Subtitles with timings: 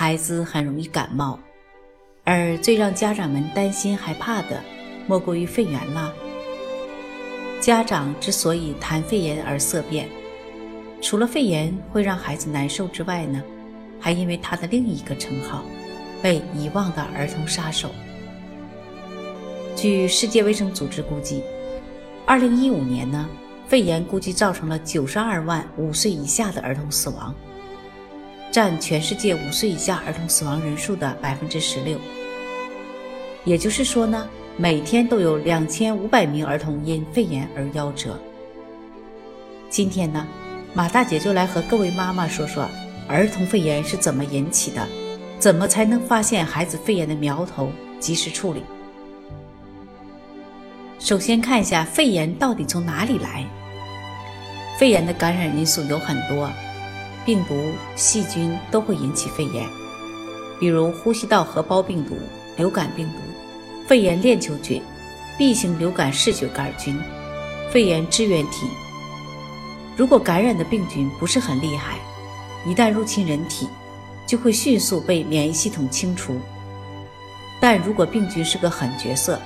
[0.00, 1.36] 孩子很容易感冒，
[2.22, 4.62] 而最让家长们担心害怕的，
[5.08, 6.14] 莫过于肺炎了。
[7.60, 10.08] 家长之所以谈肺炎而色变，
[11.02, 13.42] 除了肺炎会让孩子难受之外呢，
[13.98, 15.64] 还因为它的另一个称号——
[16.22, 17.90] 被遗忘的儿童杀手。
[19.74, 21.42] 据世界卫生组织估计，
[22.24, 23.28] 二零一五年呢，
[23.66, 27.34] 肺炎估计造成了九十二万五岁以下的儿童死亡。
[28.50, 31.98] 占全世界五岁以下儿童死亡人数的百分之十六，
[33.44, 38.18] 也就是说呢，每天都有两千五百名儿童因肺炎而夭折。
[39.68, 40.26] 今天呢，
[40.72, 42.66] 马大姐就来和各位妈妈说说
[43.06, 44.86] 儿童肺炎是怎么引起的，
[45.38, 48.62] 怎么才能发现孩子肺炎的苗头，及时处理。
[50.98, 53.44] 首先看一下肺炎到底从哪里来，
[54.78, 56.50] 肺炎的感染因素有很多。
[57.28, 59.68] 病毒、细菌都会引起肺炎，
[60.58, 62.16] 比如呼吸道合胞病毒、
[62.56, 63.18] 流感病毒、
[63.86, 64.80] 肺炎链球菌、
[65.36, 66.98] B 型流感嗜血杆菌、
[67.70, 68.66] 肺炎支原体。
[69.94, 71.98] 如果感染的病菌不是很厉害，
[72.64, 73.68] 一旦入侵人体，
[74.26, 76.40] 就会迅速被免疫系统清除。
[77.60, 79.38] 但如果病菌是个狠角色，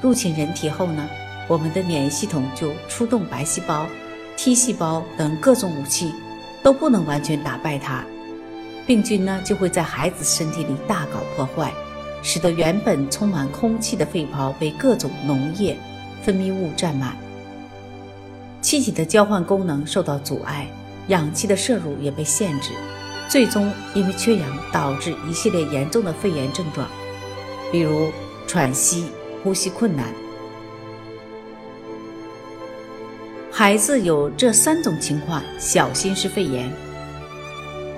[0.00, 1.06] 入侵人体后呢，
[1.46, 3.86] 我们的免疫系统就出动白细胞、
[4.34, 6.14] T 细胞等各种武器。
[6.62, 8.04] 都不能完全打败它，
[8.86, 11.72] 病菌呢就会在孩子身体里大搞破坏，
[12.22, 15.76] 使得原本充满空气的肺泡被各种脓液、
[16.22, 17.16] 分泌物占满，
[18.60, 20.66] 气体的交换功能受到阻碍，
[21.08, 22.72] 氧气的摄入也被限制，
[23.28, 26.86] 最终因为缺氧导致一系列严重的肺炎症状，
[27.70, 28.10] 比如
[28.46, 29.06] 喘息、
[29.42, 30.12] 呼吸困难。
[33.58, 36.72] 孩子有这三种情况，小心是肺炎。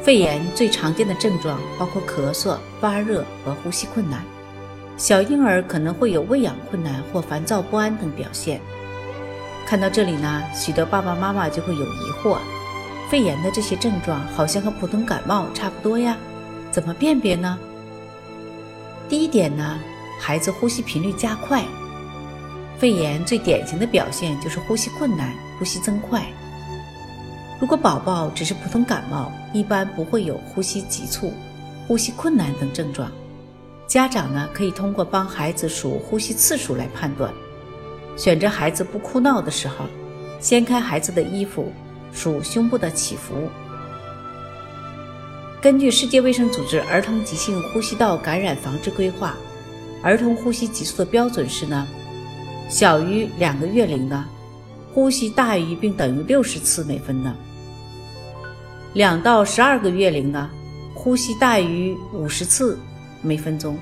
[0.03, 4.25] 肺炎最常见的症状包括咳嗽、发热和呼吸困难。
[4.97, 8.59] 小婴儿可能会有喂养困难或烦躁不安等表现。
[9.67, 12.39] 看到这里呢，许多爸爸妈妈就会有疑惑：
[13.11, 16.17] 肺炎的这些症状好像和普通感冒差不多呀，
[16.71, 17.59] 怎么辨别呢？
[19.11, 19.79] 第一点呢，
[20.19, 21.63] 孩子呼吸频率加快。
[22.81, 26.25] 肺炎最典型的表现就是呼吸困难、呼吸增快。
[27.61, 31.31] 如果宝宝只是普通感冒，一般不会有呼吸急促、
[31.87, 33.13] 呼吸困难等症状。
[33.87, 37.31] 家长呢，可以通过帮孩子数呼吸次数来判断。
[38.17, 39.85] 选择孩子不哭闹的时候，
[40.41, 41.71] 掀开孩子的衣服，
[42.15, 43.35] 数胸部的起伏。
[45.61, 49.37] 根据世界卫生组织儿童急性呼吸道感染防治规划，
[50.03, 51.87] 儿童呼吸急促的标准是呢。
[52.71, 54.25] 小于两个月龄的，
[54.95, 57.33] 呼吸大于并等于六十次每分的；
[58.95, 60.49] 两到十二个月龄的，
[60.95, 62.79] 呼吸大于五十次
[63.23, 63.75] 每分钟；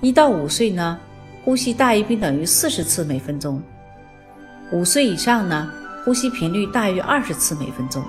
[0.00, 0.96] 一到五岁呢，
[1.44, 3.60] 呼吸大于并等于四十次每分钟；
[4.70, 5.68] 五岁以上呢，
[6.04, 8.00] 呼吸频率大于二十次每分钟。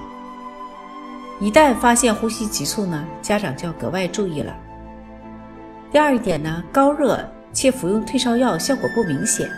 [1.39, 4.55] 一旦发现呼吸急促呢，家长就要格外注意了。
[5.91, 7.27] 第二一点呢，高热。
[7.53, 9.49] 且服用退烧药效果不明显。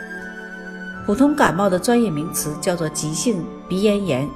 [1.05, 4.29] 普通感冒的专业名词叫做急性鼻咽炎，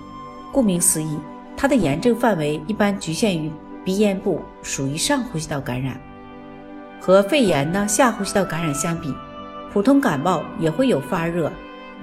[0.51, 1.19] 顾名思义，
[1.55, 3.51] 它的炎症范围一般局限于
[3.85, 5.99] 鼻咽部，属于上呼吸道感染。
[6.99, 9.13] 和肺炎呢下呼吸道感染相比，
[9.71, 11.51] 普通感冒也会有发热，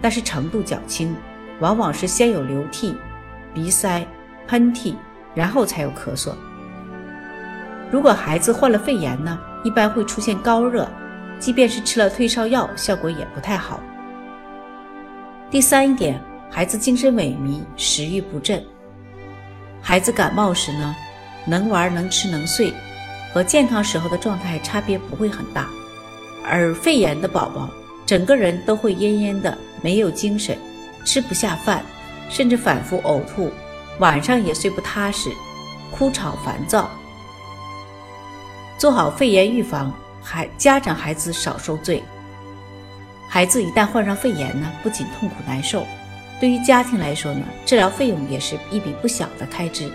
[0.01, 1.17] 但是程度较轻，
[1.59, 2.95] 往往是先有流涕、
[3.53, 4.07] 鼻塞、
[4.47, 4.95] 喷嚏，
[5.35, 6.33] 然后才有咳嗽。
[7.91, 10.87] 如果孩子患了肺炎呢，一般会出现高热。
[11.41, 13.81] 即便是吃了退烧药，效果也不太好。
[15.51, 16.21] 第三一点，
[16.51, 18.63] 孩子精神萎靡，食欲不振。
[19.81, 20.95] 孩子感冒时呢，
[21.47, 22.73] 能玩能吃能睡，
[23.33, 25.67] 和健康时候的状态差别不会很大。
[26.45, 27.69] 而肺炎的宝宝，
[28.05, 30.57] 整个人都会恹恹的，没有精神，
[31.05, 31.83] 吃不下饭，
[32.29, 33.51] 甚至反复呕吐，
[33.99, 35.31] 晚上也睡不踏实，
[35.91, 36.91] 哭吵烦躁。
[38.77, 39.93] 做好肺炎预防。
[40.23, 42.03] 孩家长孩子少受罪。
[43.29, 45.87] 孩子一旦患上肺炎呢，不仅痛苦难受，
[46.41, 49.91] 对于家庭来说呢，治疗费用也是一笔不小的开支。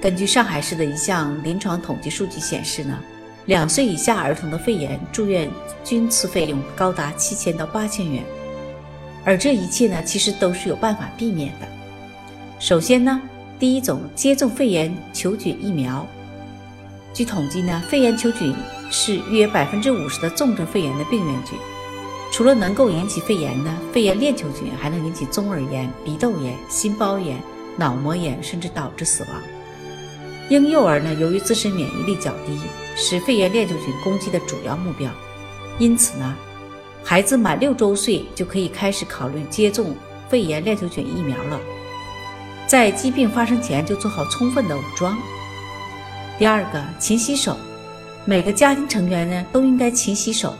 [0.00, 2.98] 根据上海市的一项临床统计数据显示呢，
[3.46, 5.50] 两岁以下儿童的肺炎住院
[5.84, 8.24] 均次费用高达七千到八千元。
[9.24, 11.66] 而这一切呢，其实都是有办法避免的。
[12.58, 13.20] 首先呢，
[13.58, 16.06] 第一种接种肺炎球菌疫苗。
[17.12, 18.54] 据统计呢，肺炎球菌
[18.90, 21.58] 是约百分之五十的重症肺炎的病原菌。
[22.30, 27.42] 除了能够引起肺炎呢，肺炎链球菌还能引起中耳炎、鼻窦炎、心包炎、
[27.76, 29.32] 脑膜炎，甚至导致死亡。
[30.50, 32.58] 婴幼儿呢，由于自身免疫力较低，
[32.96, 35.10] 是肺炎链球菌攻击的主要目标。
[35.78, 36.36] 因此呢，
[37.02, 39.94] 孩子满六周岁就可以开始考虑接种
[40.28, 41.60] 肺炎链球菌疫苗了。
[42.66, 45.16] 在疾病发生前就做好充分的武装。
[46.38, 47.56] 第二个，勤洗手，
[48.24, 50.54] 每个家庭成员呢都应该勤洗手。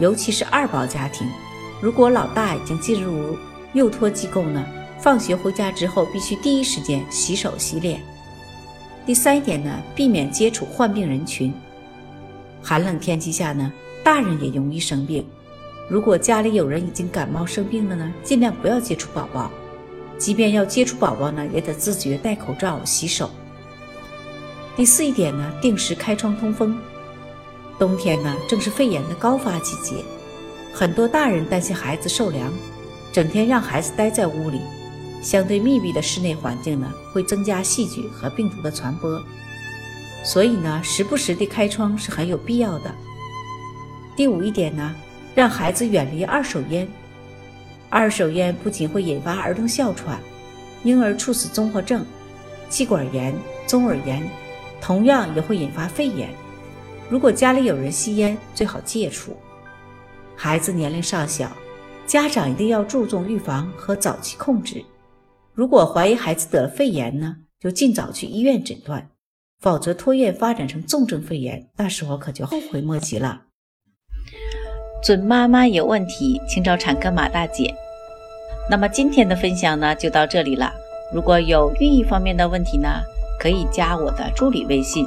[0.00, 1.28] 尤其是二宝家庭，
[1.80, 3.36] 如果老大已经进入
[3.72, 4.64] 幼托机构呢，
[4.98, 8.00] 放学回家之后必须第一时间洗手洗脸。
[9.06, 11.52] 第三点呢，避免接触患病人群。
[12.62, 13.72] 寒冷天气下呢，
[14.02, 15.24] 大人也容易生病。
[15.88, 19.50] 如果家里有人已经感冒生病了呢，尽量不要接触宝宝。
[20.18, 23.28] 即便要接触宝宝呢，也得自觉戴口罩、洗手。
[24.74, 26.76] 第四一点呢，定时开窗通风。
[27.78, 30.04] 冬天呢，正是肺炎的高发季节，
[30.72, 32.52] 很多大人担心孩子受凉，
[33.12, 34.60] 整天让孩子待在屋里，
[35.20, 39.20] 相对密闭的室内环境呢，会增加细菌和病毒的传播，
[40.24, 42.94] 所以呢，时不时的开窗是很有必要的。
[44.14, 44.94] 第五一点呢，
[45.34, 46.86] 让孩子远离二手烟，
[47.88, 50.20] 二手烟不仅会引发儿童哮喘、
[50.84, 52.04] 婴儿猝死综合症、
[52.68, 53.34] 气管炎、
[53.66, 54.22] 中耳炎，
[54.80, 56.28] 同样也会引发肺炎。
[57.12, 59.36] 如果家里有人吸烟，最好戒除。
[60.34, 61.52] 孩子年龄尚小，
[62.06, 64.82] 家长一定要注重预防和早期控制。
[65.52, 69.10] 如果怀疑孩子得了肺炎呢，就尽早去医院诊断，
[69.60, 73.42] 否则拖延发展成重症肺炎，那时候可就后悔莫及了。
[75.04, 77.74] 准妈妈有问题，请找产科马大姐。
[78.70, 80.72] 那么今天的分享呢，就到这里了。
[81.12, 82.88] 如果有孕育方面的问题呢，
[83.38, 85.06] 可以加我的助理微信。